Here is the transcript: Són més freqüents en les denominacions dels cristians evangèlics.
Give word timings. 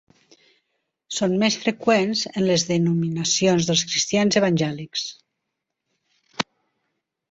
Són 1.17 1.35
més 1.43 1.57
freqüents 1.65 2.25
en 2.33 2.45
les 2.49 2.67
denominacions 2.71 3.71
dels 3.71 3.87
cristians 3.93 4.43
evangèlics. 4.45 5.09